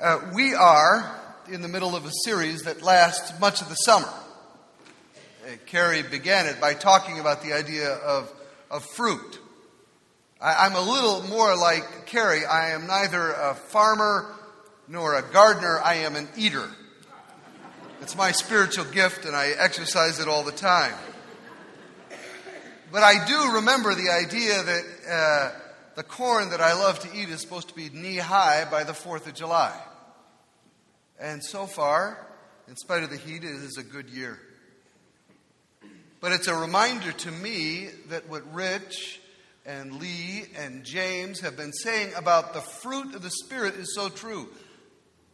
[0.00, 1.14] Uh, we are
[1.52, 4.08] in the middle of a series that lasts much of the summer.
[5.44, 8.32] Uh, Carrie began it by talking about the idea of,
[8.70, 9.38] of fruit.
[10.40, 12.46] I, I'm a little more like Carrie.
[12.46, 14.34] I am neither a farmer
[14.88, 16.66] nor a gardener, I am an eater.
[18.00, 20.94] It's my spiritual gift, and I exercise it all the time.
[22.90, 25.60] But I do remember the idea that uh,
[25.94, 28.92] the corn that I love to eat is supposed to be knee high by the
[28.92, 29.78] 4th of July.
[31.20, 32.26] And so far,
[32.66, 34.38] in spite of the heat, it is a good year.
[36.20, 39.20] But it's a reminder to me that what Rich
[39.66, 44.08] and Lee and James have been saying about the fruit of the Spirit is so
[44.08, 44.48] true.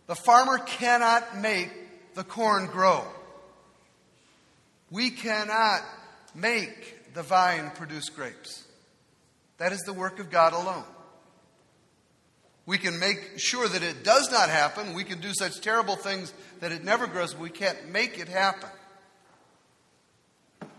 [0.08, 1.70] The farmer cannot make
[2.14, 3.04] the corn grow.
[4.90, 5.82] We cannot
[6.34, 8.64] make the vine produce grapes.
[9.58, 10.84] That is the work of God alone.
[12.66, 14.94] We can make sure that it does not happen.
[14.94, 18.28] We can do such terrible things that it never grows, but we can't make it
[18.28, 18.68] happen.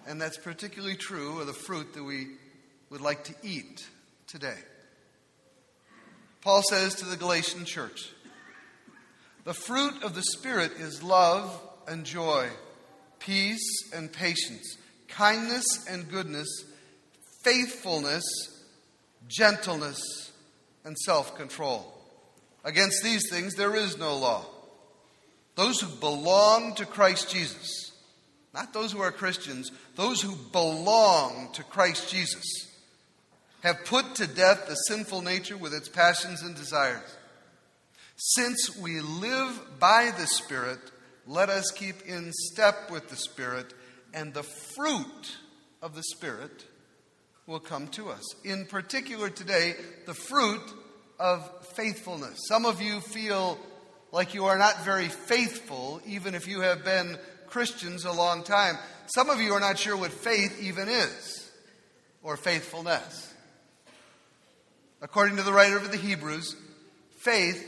[0.05, 2.27] And that's particularly true of the fruit that we
[2.89, 3.88] would like to eat
[4.27, 4.57] today.
[6.41, 8.11] Paul says to the Galatian church
[9.45, 11.57] The fruit of the Spirit is love
[11.88, 12.49] and joy,
[13.19, 16.47] peace and patience, kindness and goodness,
[17.44, 18.23] faithfulness,
[19.29, 20.27] gentleness
[20.88, 21.93] and self control.
[22.63, 24.45] Against these things there is no law.
[25.55, 27.91] Those who belong to Christ Jesus,
[28.53, 32.71] not those who are Christians, those who belong to Christ Jesus,
[33.61, 37.16] have put to death the sinful nature with its passions and desires.
[38.16, 40.79] Since we live by the Spirit,
[41.27, 43.73] let us keep in step with the Spirit,
[44.13, 45.38] and the fruit
[45.81, 46.66] of the Spirit
[47.48, 48.23] will come to us.
[48.44, 50.62] In particular, today, the fruit
[51.17, 52.45] of faithfulness.
[52.48, 53.58] Some of you feel
[54.12, 58.75] like you are not very faithful, even if you have been Christians a long time.
[59.08, 61.50] Some of you are not sure what faith even is,
[62.22, 63.34] or faithfulness.
[65.02, 66.53] According to the writer of the Hebrews,
[67.19, 67.66] faith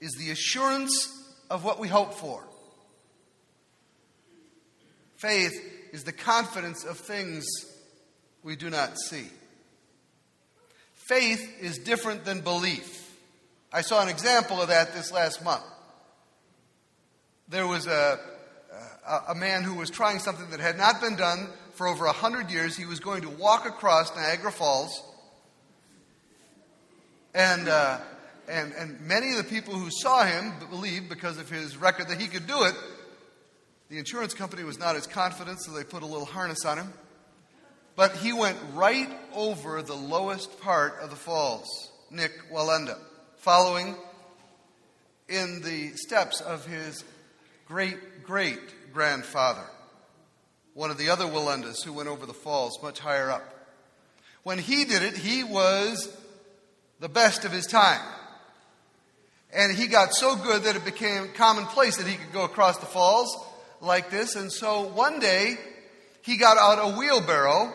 [0.00, 1.08] is the assurance
[1.48, 2.42] of what we hope for.
[5.16, 5.54] Faith
[5.92, 7.46] is the confidence of things
[8.42, 9.28] we do not see.
[11.08, 13.08] Faith is different than belief.
[13.72, 15.64] I saw an example of that this last month.
[17.48, 18.18] There was a,
[19.06, 22.12] a, a man who was trying something that had not been done for over a
[22.12, 22.76] hundred years.
[22.76, 25.02] He was going to walk across Niagara Falls,
[27.34, 27.98] and uh,
[28.48, 32.20] and and many of the people who saw him believed because of his record that
[32.20, 32.74] he could do it.
[33.88, 36.92] The insurance company was not as confident, so they put a little harness on him.
[37.98, 42.96] But he went right over the lowest part of the falls, Nik Wallenda,
[43.38, 43.96] following
[45.28, 47.02] in the steps of his
[47.66, 49.64] great great grandfather,
[50.74, 53.42] one of the other Wallendas who went over the falls much higher up.
[54.44, 56.08] When he did it, he was
[57.00, 58.00] the best of his time.
[59.52, 62.86] And he got so good that it became commonplace that he could go across the
[62.86, 63.36] falls
[63.80, 64.36] like this.
[64.36, 65.56] And so one day,
[66.22, 67.74] he got out a wheelbarrow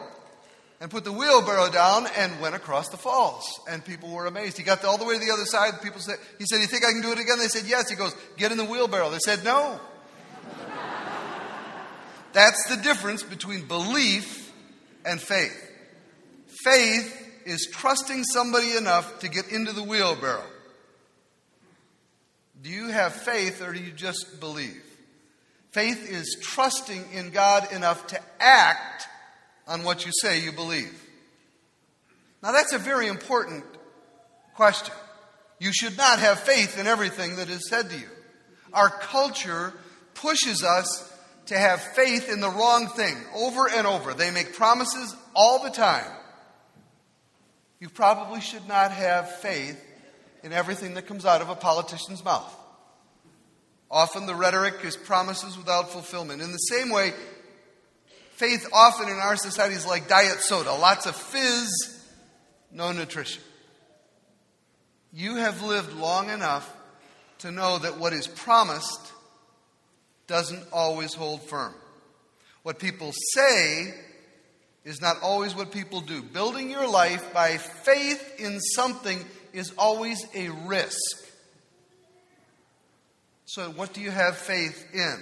[0.83, 3.45] and put the wheelbarrow down and went across the falls.
[3.69, 4.57] And people were amazed.
[4.57, 5.81] He got all the way to the other side.
[5.81, 7.39] People said, he said, you think I can do it again?
[7.39, 7.89] They said, yes.
[7.89, 9.09] He goes, get in the wheelbarrow.
[9.09, 9.79] They said, no.
[12.33, 14.51] That's the difference between belief
[15.05, 15.57] and faith.
[16.66, 20.44] Faith is trusting somebody enough to get into the wheelbarrow.
[22.61, 24.83] Do you have faith or do you just believe?
[25.71, 29.07] Faith is trusting in God enough to act
[29.68, 31.01] on what you say you believe?
[32.41, 33.63] Now, that's a very important
[34.56, 34.94] question.
[35.59, 38.07] You should not have faith in everything that is said to you.
[38.74, 39.74] Our culture
[40.13, 41.12] pushes us
[41.46, 44.13] to have faith in the wrong thing over and over.
[44.13, 46.12] They make promises all the time.
[47.80, 49.81] You probably should not have faith
[50.44, 52.53] in everything that comes out of a politician's mouth.
[53.89, 56.42] Often the rhetoric is promises without fulfillment.
[56.42, 57.13] In the same way,
[58.33, 61.69] Faith often in our society is like diet soda lots of fizz,
[62.71, 63.41] no nutrition.
[65.13, 66.71] You have lived long enough
[67.39, 69.12] to know that what is promised
[70.25, 71.75] doesn't always hold firm.
[72.63, 73.94] What people say
[74.83, 76.24] is not always what people do.
[76.24, 79.19] Building your life by faith in something
[79.53, 81.24] is always a risk.
[83.45, 85.21] So, what do you have faith in?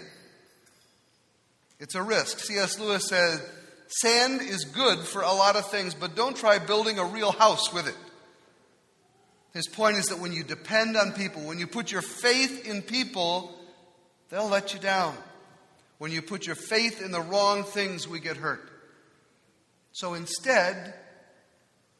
[1.82, 2.40] It's a risk.
[2.40, 2.80] C.S.
[2.80, 3.42] Lewis said,
[3.88, 7.74] Sand is good for a lot of things, but don't try building a real house
[7.74, 7.98] with it.
[9.54, 12.84] His point is that when you depend on people, when you put your faith in
[12.84, 13.54] people,
[14.30, 15.18] they'll let you down.
[15.98, 18.72] When you put your faith in the wrong things, we get hurt.
[19.92, 20.94] So instead,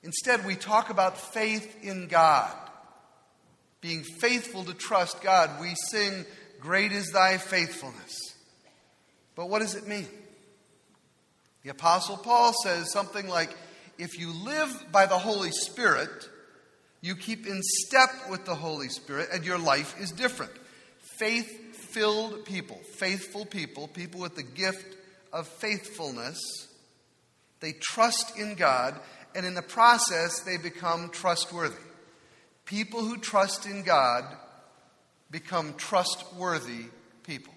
[0.04, 2.56] instead we talk about faith in God.
[3.82, 5.60] Being faithful to trust God.
[5.60, 6.26] We sing,
[6.60, 8.31] Great is thy faithfulness.
[9.36, 10.08] But what does it mean?
[11.64, 13.56] The Apostle Paul says something like,
[13.98, 16.10] If you live by the Holy Spirit,
[17.02, 20.52] you keep in step with the Holy Spirit, and your life is different.
[21.18, 24.98] Faith filled people, faithful people, people with the gift
[25.34, 26.40] of faithfulness,
[27.60, 29.00] they trust in God,
[29.36, 31.76] and in the process, they become trustworthy.
[32.66, 34.24] People who trust in God
[35.30, 36.86] become trustworthy
[37.24, 37.54] people.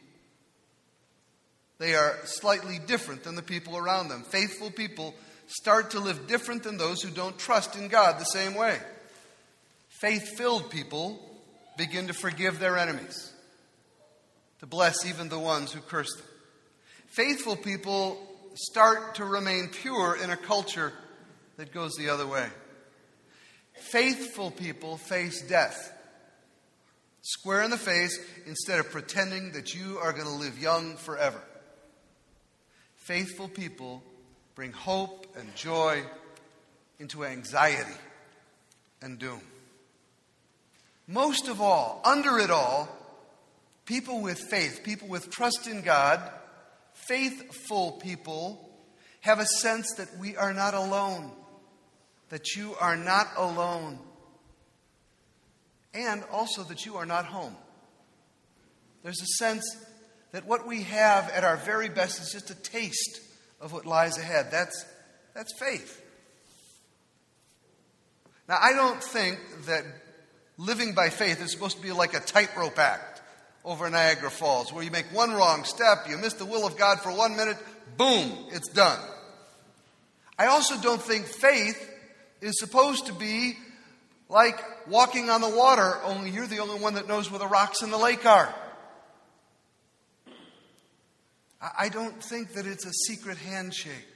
[1.85, 4.23] They are slightly different than the people around them.
[4.23, 5.15] Faithful people
[5.49, 8.79] start to live different than those who don't trust in God the same way.
[9.91, 11.21] Faith filled people
[11.77, 13.31] begin to forgive their enemies,
[14.61, 16.25] to bless even the ones who curse them.
[17.09, 18.17] Faithful people
[18.55, 20.91] start to remain pure in a culture
[21.59, 22.49] that goes the other way.
[23.75, 25.93] Faithful people face death
[27.21, 31.43] square in the face instead of pretending that you are going to live young forever.
[33.05, 34.03] Faithful people
[34.55, 36.03] bring hope and joy
[36.99, 37.99] into anxiety
[39.03, 39.43] and doom.
[41.07, 42.89] Most of all, under it all,
[43.85, 46.19] people with faith, people with trust in God,
[46.95, 48.71] faithful people
[49.21, 51.31] have a sense that we are not alone,
[52.31, 53.99] that you are not alone,
[55.93, 57.55] and also that you are not home.
[59.03, 59.77] There's a sense
[60.35, 63.21] that what we have at our very best is just a taste
[63.61, 64.49] of what lies ahead.
[64.51, 64.85] That's,
[65.33, 66.03] that's faith.
[68.49, 69.85] Now, I don't think that
[70.59, 73.23] living by faith is supposed to be like a tightrope act
[73.65, 76.99] over Niagara Falls, where you make one wrong step, you miss the will of God
[76.99, 77.57] for one minute,
[77.97, 78.99] boom, it's done.
[80.37, 81.79] I also don't think faith
[82.41, 83.55] is supposed to be
[84.29, 87.83] like walking on the water, only you're the only one that knows where the rocks
[87.83, 88.53] in the lake are.
[91.79, 94.09] I don't think that it's a secret handshake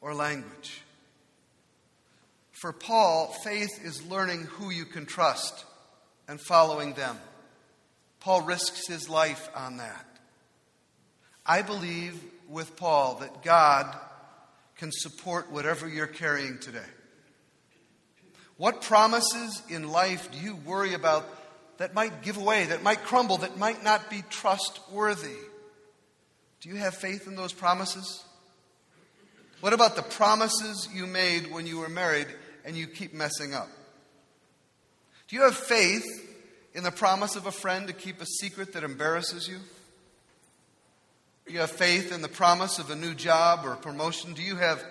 [0.00, 0.82] or language.
[2.52, 5.64] For Paul, faith is learning who you can trust
[6.28, 7.18] and following them.
[8.20, 10.06] Paul risks his life on that.
[11.44, 13.94] I believe with Paul that God
[14.76, 16.78] can support whatever you're carrying today.
[18.56, 21.28] What promises in life do you worry about
[21.78, 25.36] that might give away, that might crumble, that might not be trustworthy?
[26.66, 28.24] Do you have faith in those promises?
[29.60, 32.26] What about the promises you made when you were married
[32.64, 33.68] and you keep messing up?
[35.28, 36.04] Do you have faith
[36.74, 39.58] in the promise of a friend to keep a secret that embarrasses you?
[41.46, 44.34] Do you have faith in the promise of a new job or promotion?
[44.34, 44.84] Do you have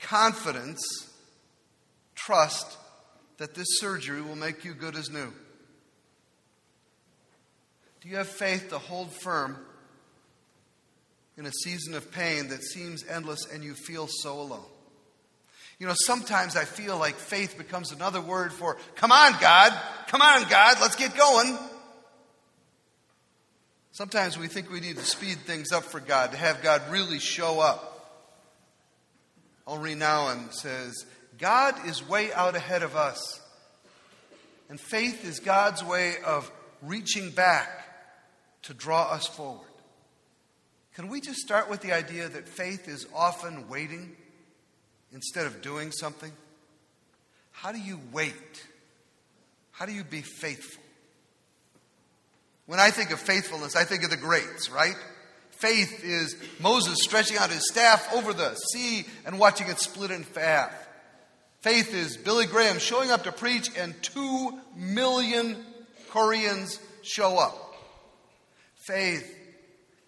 [0.00, 0.82] confidence,
[2.16, 2.76] trust
[3.38, 5.32] that this surgery will make you good as new?
[8.00, 9.64] Do you have faith to hold firm
[11.36, 14.64] in a season of pain that seems endless and you feel so alone?
[15.78, 19.72] You know, sometimes I feel like faith becomes another word for, come on, God,
[20.06, 21.58] come on, God, let's get going.
[23.92, 27.18] Sometimes we think we need to speed things up for God, to have God really
[27.18, 27.90] show up.
[29.66, 31.06] Henri Nouwen says,
[31.38, 33.40] God is way out ahead of us.
[34.68, 36.50] And faith is God's way of
[36.82, 37.68] reaching back
[38.62, 39.68] to draw us forward.
[40.94, 44.14] Can we just start with the idea that faith is often waiting
[45.12, 46.30] instead of doing something?
[47.50, 48.64] How do you wait?
[49.72, 50.82] How do you be faithful?
[52.66, 54.94] When I think of faithfulness, I think of the greats, right?
[55.50, 60.24] Faith is Moses stretching out his staff over the sea and watching it split in
[60.36, 60.72] half.
[61.60, 65.56] Faith is Billy Graham showing up to preach, and two million
[66.10, 67.74] Koreans show up.
[68.86, 69.33] Faith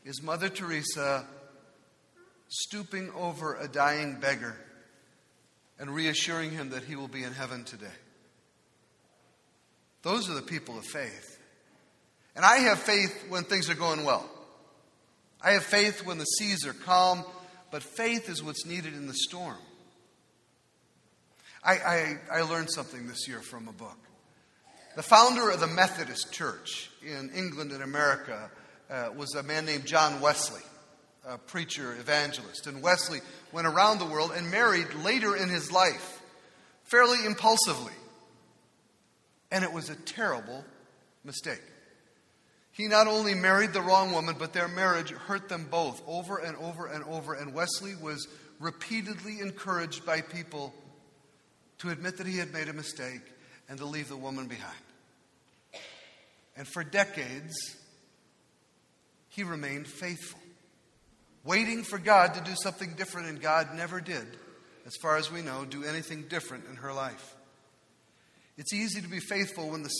[0.06, 1.26] is Mother Teresa
[2.48, 4.56] stooping over a dying beggar
[5.80, 7.86] and reassuring him that he will be in heaven today.
[10.02, 11.40] Those are the people of faith.
[12.36, 14.30] And I have faith when things are going well.
[15.42, 17.24] I have faith when the seas are calm,
[17.72, 19.58] but faith is what's needed in the storm.
[21.64, 23.98] I, I, I learned something this year from a book.
[24.94, 28.52] The founder of the Methodist Church in England and America
[28.90, 30.62] uh, was a man named John Wesley
[31.26, 32.66] a preacher, evangelist.
[32.66, 33.20] And Wesley
[33.52, 36.22] went around the world and married later in his life,
[36.84, 37.92] fairly impulsively.
[39.50, 40.64] And it was a terrible
[41.24, 41.62] mistake.
[42.70, 46.56] He not only married the wrong woman, but their marriage hurt them both over and
[46.58, 47.34] over and over.
[47.34, 48.28] And Wesley was
[48.60, 50.74] repeatedly encouraged by people
[51.78, 53.22] to admit that he had made a mistake
[53.68, 54.74] and to leave the woman behind.
[56.56, 57.76] And for decades,
[59.36, 60.40] he remained faithful,
[61.44, 64.26] waiting for God to do something different, and God never did,
[64.86, 67.36] as far as we know, do anything different in her life.
[68.56, 69.90] It's easy to be faithful when the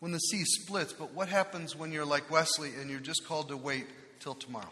[0.00, 3.48] when the sea splits, but what happens when you're like Wesley and you're just called
[3.48, 3.86] to wait
[4.18, 4.70] till tomorrow?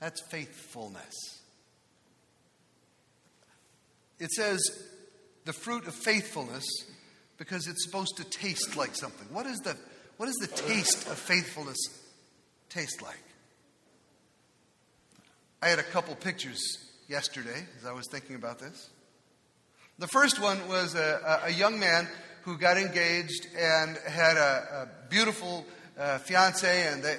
[0.00, 1.40] That's faithfulness.
[4.18, 4.60] It says
[5.46, 6.64] the fruit of faithfulness
[7.38, 9.26] because it's supposed to taste like something.
[9.32, 9.78] What is the,
[10.18, 11.78] what does the taste of faithfulness
[12.68, 13.22] taste like?
[15.62, 16.60] I had a couple pictures
[17.08, 18.90] yesterday as I was thinking about this.
[19.98, 22.08] The first one was a, a young man
[22.42, 25.64] who got engaged and had a, a beautiful
[25.98, 27.16] uh, fiance, and they,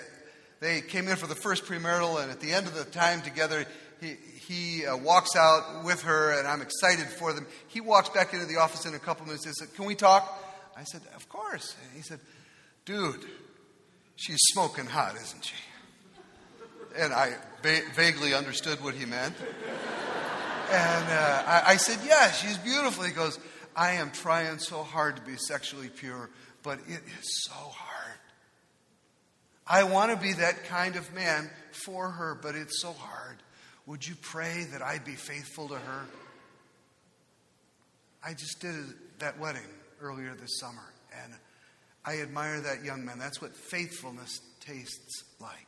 [0.60, 3.66] they came in for the first premarital, and at the end of the time together,
[4.02, 4.16] he,
[4.48, 7.48] he uh, walks out with her, and I'm excited for them.
[7.68, 10.42] He walks back into the office in a couple minutes and said, Can we talk?
[10.78, 11.75] I said, Of course.
[11.84, 12.20] And he said,
[12.86, 13.25] Dude,
[14.15, 15.55] she's smoking hot, isn't she?
[16.98, 19.36] And I ba- vaguely understood what he meant.
[20.72, 23.03] And uh, I, I said, Yeah, she's beautiful.
[23.03, 23.39] He goes,
[23.75, 26.29] I am trying so hard to be sexually pure,
[26.63, 28.19] but it is so hard.
[29.67, 33.38] I want to be that kind of man for her, but it's so hard.
[33.88, 36.05] Would you pray that I be faithful to her?
[38.24, 38.75] I just did
[39.19, 39.62] that wedding
[40.01, 40.93] earlier this summer,
[41.24, 41.34] and
[42.05, 43.17] I admire that young man.
[43.17, 45.67] That's what faithfulness tastes like.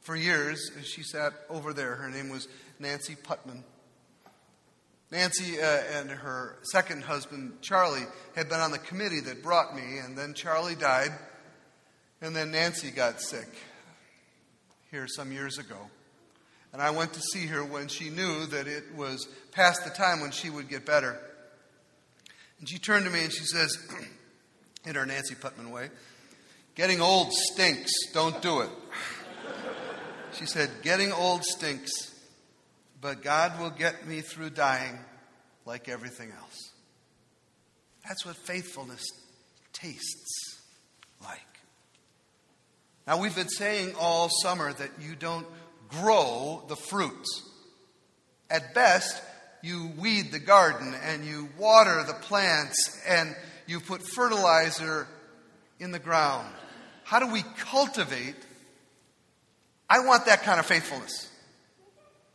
[0.00, 1.96] For years, she sat over there.
[1.96, 3.62] Her name was Nancy Putman.
[5.10, 8.06] Nancy uh, and her second husband, Charlie,
[8.36, 11.10] had been on the committee that brought me, and then Charlie died,
[12.22, 13.48] and then Nancy got sick
[14.92, 15.90] here some years ago.
[16.72, 20.20] And I went to see her when she knew that it was past the time
[20.20, 21.20] when she would get better.
[22.60, 23.76] And she turned to me and she says,
[24.86, 25.90] in her Nancy Putman way,
[26.76, 28.70] Getting old stinks, don't do it.
[30.32, 32.10] She said, Getting old stinks
[33.00, 34.98] but God will get me through dying
[35.64, 36.72] like everything else.
[38.06, 39.04] That's what faithfulness
[39.72, 40.60] tastes
[41.22, 41.38] like.
[43.06, 45.46] Now, we've been saying all summer that you don't
[45.88, 47.42] grow the fruits.
[48.50, 49.22] At best,
[49.62, 53.34] you weed the garden and you water the plants and
[53.66, 55.06] you put fertilizer
[55.78, 56.46] in the ground.
[57.04, 58.36] How do we cultivate?
[59.88, 61.28] I want that kind of faithfulness.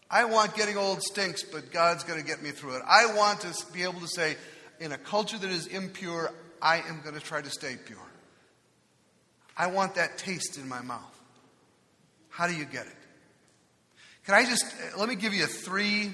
[0.10, 2.84] I want getting old stinks, but God's going to get me through it.
[2.88, 4.36] I want to be able to say,
[4.79, 7.98] in a culture that is impure, I am going to try to stay pure.
[9.58, 11.01] I want that taste in my mouth.
[12.29, 12.96] How do you get it?
[14.25, 16.12] Can I just, eh, let me give you three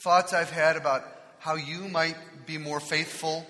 [0.00, 1.04] thoughts I've had about
[1.38, 3.46] how you might be more faithful,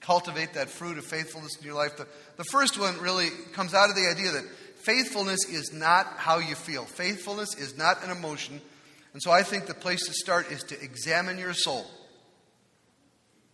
[0.00, 1.96] cultivate that fruit of faithfulness in your life.
[1.96, 2.06] The,
[2.36, 4.44] the first one really comes out of the idea that
[4.76, 8.60] faithfulness is not how you feel, faithfulness is not an emotion.
[9.12, 11.86] And so I think the place to start is to examine your soul.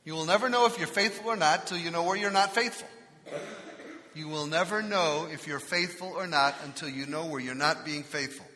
[0.04, 2.54] You will never know if you're faithful or not till you know where you're not
[2.54, 2.88] faithful.
[4.14, 7.84] You will never know if you're faithful or not until you know where you're not
[7.84, 8.46] being faithful.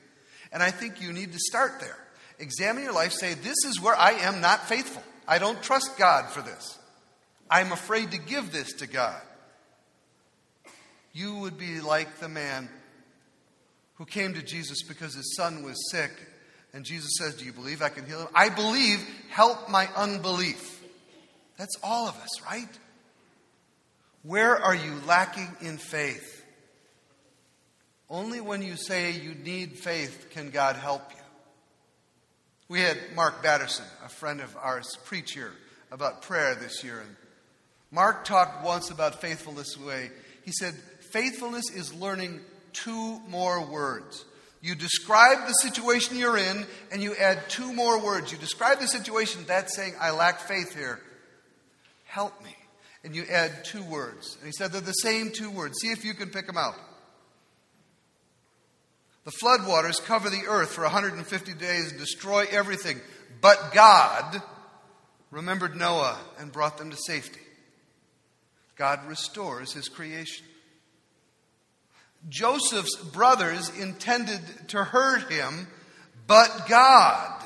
[0.52, 1.96] And I think you need to start there.
[2.38, 5.02] Examine your life, say, This is where I am not faithful.
[5.26, 6.78] I don't trust God for this.
[7.50, 9.20] I'm afraid to give this to God.
[11.12, 12.68] You would be like the man
[13.94, 16.10] who came to Jesus because his son was sick
[16.72, 18.28] and Jesus says, Do you believe I can heal him?
[18.34, 20.82] I believe, help my unbelief.
[21.56, 22.68] That's all of us, right?
[24.22, 26.44] Where are you lacking in faith?
[28.10, 31.22] Only when you say you need faith can God help you.
[32.68, 35.52] We had Mark Batterson, a friend of ours, preach here
[35.90, 37.00] about prayer this year.
[37.00, 37.16] And
[37.90, 40.11] Mark talked once about faithfulness way.
[40.44, 40.75] He said,
[41.12, 42.40] Faithfulness is learning
[42.73, 44.25] two more words
[44.66, 48.32] you describe the situation you're in and you add two more words.
[48.32, 51.00] You describe the situation, that's saying, I lack faith here.
[52.04, 52.50] Help me.
[53.04, 54.37] And you add two words.
[54.38, 55.78] And he said they're the same two words.
[55.80, 56.75] See if you can pick them out.
[59.26, 63.00] The floodwaters cover the earth for 150 days and destroy everything.
[63.40, 64.40] But God
[65.33, 67.40] remembered Noah and brought them to safety.
[68.76, 70.47] God restores his creation.
[72.28, 75.66] Joseph's brothers intended to hurt him,
[76.28, 77.42] but God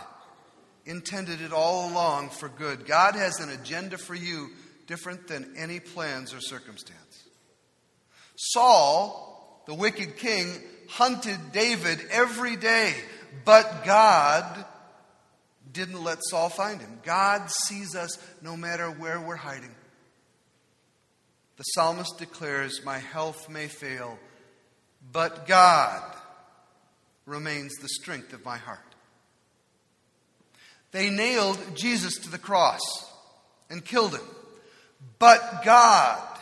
[0.84, 2.84] intended it all along for good.
[2.86, 4.50] God has an agenda for you
[4.86, 7.24] different than any plans or circumstance.
[8.36, 10.52] Saul, the wicked king,
[10.90, 12.94] hunted David every day,
[13.44, 14.64] but God
[15.72, 16.98] didn't let Saul find him.
[17.04, 19.74] God sees us no matter where we're hiding.
[21.56, 24.18] The psalmist declares, My health may fail,
[25.12, 26.02] but God
[27.26, 28.80] remains the strength of my heart.
[30.90, 32.80] They nailed Jesus to the cross
[33.68, 34.26] and killed him,
[35.20, 36.38] but God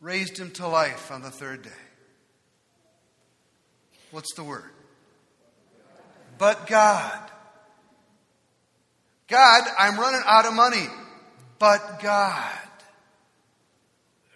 [0.00, 1.70] raised him to life on the third day.
[4.12, 4.70] What's the word?
[6.38, 7.18] But God.
[9.26, 10.86] God, I'm running out of money.
[11.58, 12.58] But God.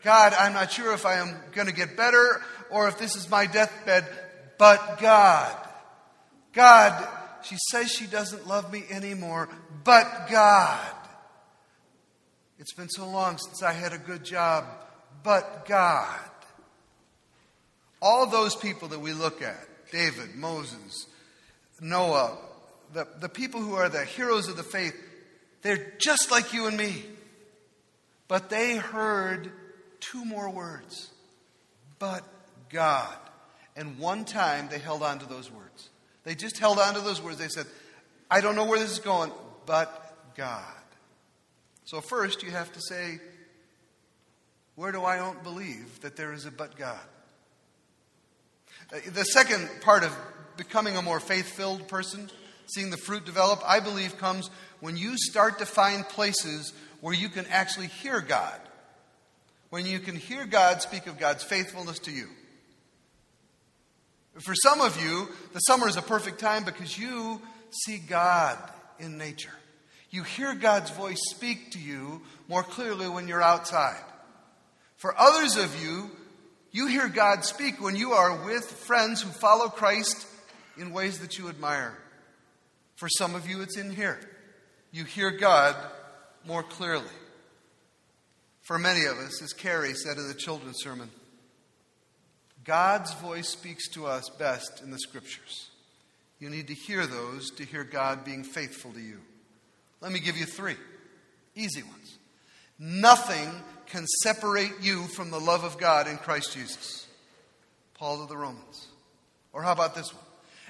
[0.03, 3.29] God, I'm not sure if I am going to get better or if this is
[3.31, 4.07] my deathbed.
[4.59, 5.55] But God.
[6.55, 7.09] God,
[7.43, 9.49] she says she doesn't love me anymore.
[9.85, 10.95] But God.
[12.59, 14.65] It's been so long since I had a good job.
[15.23, 16.19] But God.
[18.01, 21.07] All those people that we look at David, Moses,
[21.81, 22.37] Noah,
[22.93, 24.95] the, the people who are the heroes of the faith,
[25.63, 27.05] they're just like you and me.
[28.29, 29.51] But they heard
[30.01, 31.11] two more words
[31.99, 32.25] but
[32.69, 33.17] God.
[33.75, 35.91] And one time they held on to those words.
[36.25, 37.39] They just held on to those words.
[37.39, 37.67] They said,
[38.31, 39.31] I don't know where this is going,
[39.67, 40.65] but God.
[41.85, 43.21] So, first, you have to say,
[44.75, 46.99] Where do I don't believe that there is a but God?
[48.93, 50.17] Uh, the second part of
[50.57, 52.31] becoming a more faith filled person,
[52.67, 54.51] seeing the fruit develop, I believe comes
[54.81, 58.61] when you start to find places where you can actually hear God.
[59.71, 62.29] When you can hear God speak of God's faithfulness to you.
[64.41, 67.41] For some of you, the summer is a perfect time because you
[67.85, 68.59] see God
[68.99, 69.55] in nature.
[70.11, 74.03] You hear God's voice speak to you more clearly when you're outside.
[74.97, 76.11] For others of you,
[76.77, 80.27] you hear God speak when you are with friends who follow Christ
[80.77, 81.97] in ways that you admire.
[82.97, 84.21] For some of you, it's in here.
[84.93, 85.75] You hear God
[86.47, 87.07] more clearly.
[88.61, 91.09] For many of us, as Carrie said in the children's sermon,
[92.63, 95.71] God's voice speaks to us best in the scriptures.
[96.41, 99.23] You need to hear those to hear God being faithful to you.
[100.03, 100.77] Let me give you three
[101.55, 102.19] easy ones.
[102.79, 103.51] Nothing
[103.89, 107.07] can separate you from the love of God in Christ Jesus.
[107.95, 108.89] Paul to the Romans.
[109.53, 110.23] Or how about this one?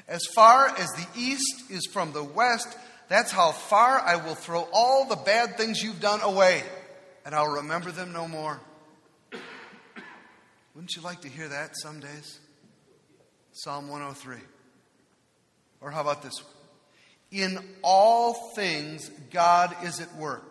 [0.09, 2.76] As far as the east is from the west,
[3.09, 6.62] that's how far I will throw all the bad things you've done away,
[7.24, 8.61] and I'll remember them no more.
[10.74, 12.38] Wouldn't you like to hear that some days?
[13.52, 14.37] Psalm 103.
[15.81, 16.52] Or how about this one?
[17.33, 20.44] In all things, God is at work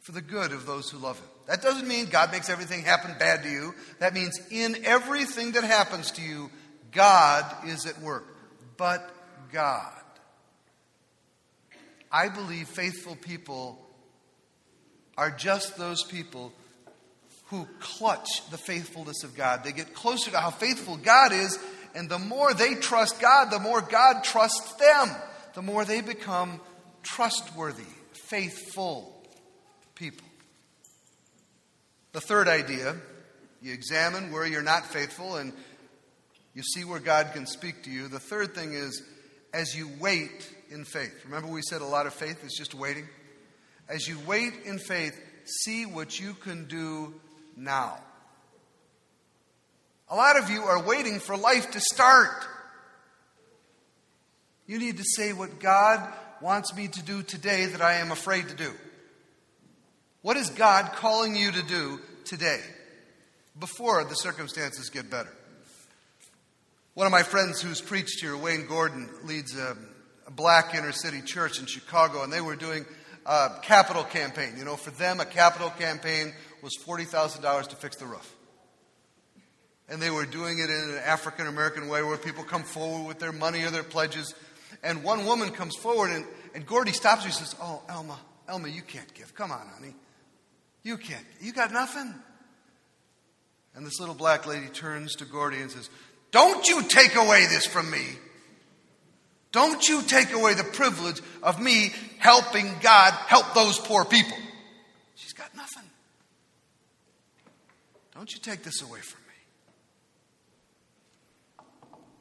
[0.00, 1.28] for the good of those who love Him.
[1.46, 3.74] That doesn't mean God makes everything happen bad to you.
[3.98, 6.50] That means in everything that happens to you,
[6.90, 8.24] God is at work.
[8.76, 9.08] But
[9.52, 9.92] God.
[12.10, 13.84] I believe faithful people
[15.18, 16.52] are just those people
[17.46, 19.64] who clutch the faithfulness of God.
[19.64, 21.58] They get closer to how faithful God is,
[21.94, 25.10] and the more they trust God, the more God trusts them.
[25.54, 26.60] The more they become
[27.04, 29.22] trustworthy, faithful
[29.94, 30.26] people.
[32.14, 32.94] The third idea
[33.60, 35.52] you examine where you're not faithful and
[36.54, 38.06] you see where God can speak to you.
[38.06, 39.02] The third thing is
[39.52, 41.24] as you wait in faith.
[41.24, 43.08] Remember, we said a lot of faith is just waiting?
[43.88, 47.14] As you wait in faith, see what you can do
[47.56, 47.98] now.
[50.08, 52.46] A lot of you are waiting for life to start.
[54.68, 56.06] You need to say what God
[56.40, 58.70] wants me to do today that I am afraid to do.
[60.24, 62.58] What is God calling you to do today
[63.58, 65.28] before the circumstances get better?
[66.94, 69.76] One of my friends who's preached here, Wayne Gordon, leads a,
[70.26, 72.86] a black inner city church in Chicago, and they were doing
[73.26, 74.54] a capital campaign.
[74.56, 76.32] You know, for them, a capital campaign
[76.62, 78.34] was $40,000 to fix the roof.
[79.90, 83.18] And they were doing it in an African American way where people come forward with
[83.18, 84.34] their money or their pledges.
[84.82, 88.68] And one woman comes forward, and, and Gordy stops her and says, Oh, Elma, Elma,
[88.68, 89.34] you can't give.
[89.34, 89.94] Come on, honey.
[90.84, 91.26] You can't.
[91.40, 92.14] You got nothing.
[93.74, 95.90] And this little black lady turns to Gordy and says,
[96.30, 98.04] Don't you take away this from me.
[99.50, 104.36] Don't you take away the privilege of me helping God help those poor people.
[105.14, 105.84] She's got nothing.
[108.14, 109.20] Don't you take this away from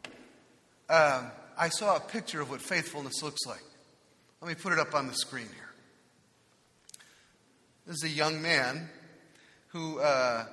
[0.10, 0.16] me.
[0.96, 3.64] Um, I saw a picture of what faithfulness looks like.
[4.42, 5.63] Let me put it up on the screen here.
[7.86, 8.88] This is a young man
[9.68, 10.46] who, uh, uh,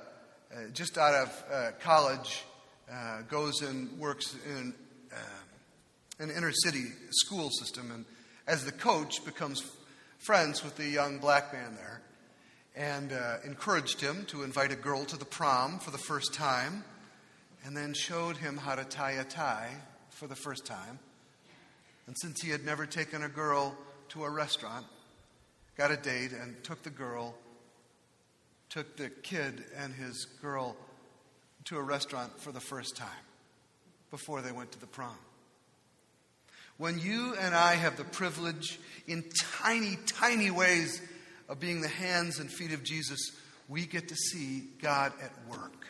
[0.73, 2.43] just out of uh, college,
[2.91, 4.73] uh, goes and works in
[5.13, 5.15] uh,
[6.19, 8.03] an inner city school system, and
[8.47, 9.63] as the coach, becomes
[10.17, 12.01] friends with the young black man there,
[12.75, 16.83] and uh, encouraged him to invite a girl to the prom for the first time,
[17.63, 19.71] and then showed him how to tie a tie
[20.09, 20.99] for the first time.
[22.07, 23.73] And since he had never taken a girl
[24.09, 24.85] to a restaurant,
[25.81, 27.33] got a date and took the girl,
[28.69, 30.77] took the kid and his girl
[31.65, 33.09] to a restaurant for the first time
[34.11, 35.17] before they went to the prom.
[36.77, 39.23] When you and I have the privilege, in
[39.63, 41.01] tiny, tiny ways,
[41.49, 43.31] of being the hands and feet of Jesus,
[43.67, 45.87] we get to see God at work.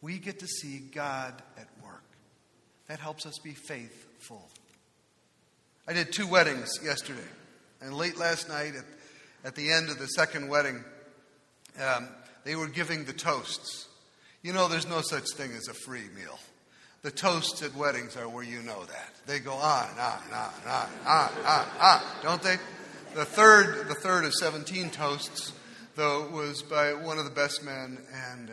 [0.00, 2.04] We get to see God at work.
[2.86, 4.48] That helps us be faithful.
[5.86, 7.20] I did two weddings yesterday.
[7.82, 8.84] And late last night, at,
[9.44, 10.84] at the end of the second wedding,
[11.80, 12.08] um,
[12.44, 13.88] they were giving the toasts.
[14.42, 16.38] You know, there's no such thing as a free meal.
[17.02, 19.10] The toasts at weddings are where you know that.
[19.26, 22.56] They go on on on on on, on, on, don't they?
[23.14, 25.52] The third, the third of 17 toasts,
[25.96, 27.98] though, was by one of the best men,
[28.30, 28.50] and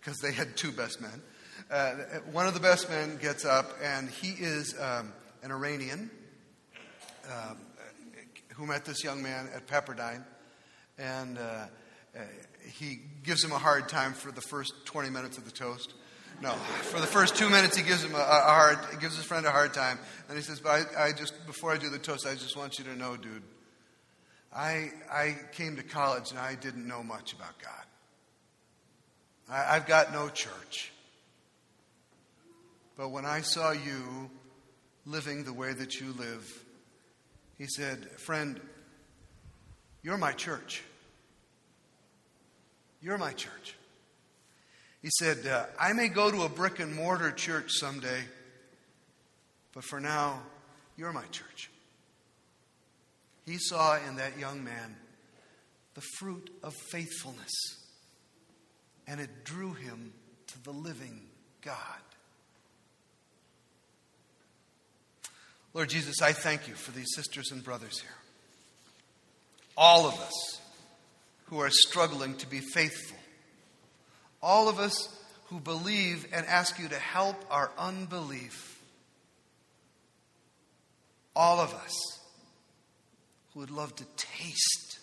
[0.00, 1.20] because uh, they had two best men.
[1.70, 1.94] Uh,
[2.32, 6.10] one of the best men gets up, and he is um, an Iranian.
[7.30, 7.58] Um,
[8.60, 10.22] who met this young man at Pepperdine,
[10.98, 12.20] and uh, uh,
[12.62, 15.94] he gives him a hard time for the first 20 minutes of the toast.
[16.42, 19.46] No, for the first two minutes, he gives him a, a hard, gives his friend
[19.46, 19.98] a hard time.
[20.28, 22.78] And he says, "But I, I just, before I do the toast, I just want
[22.78, 23.42] you to know, dude,
[24.54, 27.86] I, I came to college and I didn't know much about God.
[29.48, 30.92] I, I've got no church.
[32.98, 34.30] But when I saw you
[35.06, 36.64] living the way that you live,
[37.60, 38.58] he said, Friend,
[40.02, 40.82] you're my church.
[43.02, 43.76] You're my church.
[45.02, 48.22] He said, uh, I may go to a brick and mortar church someday,
[49.74, 50.40] but for now,
[50.96, 51.70] you're my church.
[53.44, 54.96] He saw in that young man
[55.92, 57.52] the fruit of faithfulness,
[59.06, 60.14] and it drew him
[60.46, 61.26] to the living
[61.60, 61.76] God.
[65.72, 68.10] Lord Jesus, I thank you for these sisters and brothers here.
[69.76, 70.60] All of us
[71.46, 73.16] who are struggling to be faithful.
[74.42, 78.80] All of us who believe and ask you to help our unbelief.
[81.36, 81.94] All of us
[83.52, 84.98] who would love to taste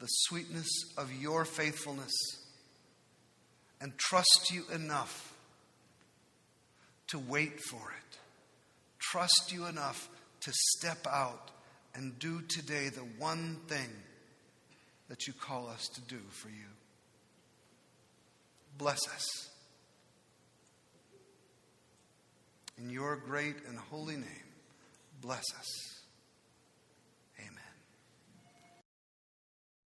[0.00, 2.12] the sweetness of your faithfulness
[3.80, 5.34] and trust you enough
[7.08, 8.05] to wait for it
[9.10, 10.08] trust you enough
[10.40, 11.50] to step out
[11.94, 13.88] and do today the one thing
[15.08, 16.66] that you call us to do for you.
[18.78, 19.48] Bless us.
[22.78, 24.50] In your great and holy name,
[25.22, 25.95] bless us.